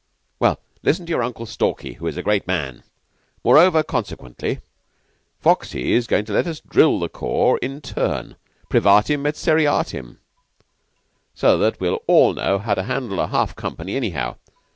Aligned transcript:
"Well, 0.39 0.59
listen 0.81 1.05
to 1.05 1.11
your 1.11 1.21
Uncle 1.21 1.45
Stalky 1.45 1.93
who 1.93 2.07
is 2.07 2.17
a 2.17 2.23
great 2.23 2.47
man. 2.47 2.81
Moreover 3.43 3.77
and 3.77 3.87
subsequently, 3.87 4.59
Foxy's 5.39 6.07
goin' 6.07 6.25
to 6.25 6.33
let 6.33 6.47
us 6.47 6.59
drill 6.59 6.99
the 6.99 7.07
corps 7.07 7.59
in 7.59 7.81
turn 7.81 8.35
privatim 8.67 9.27
et 9.27 9.35
seriatim 9.37 10.17
so 11.35 11.59
that 11.59 11.79
we'll 11.79 12.01
all 12.07 12.33
know 12.33 12.57
how 12.57 12.73
to 12.73 12.81
handle 12.81 13.19
a 13.19 13.27
half 13.27 13.55
company 13.55 13.95
anyhow. 13.95 14.37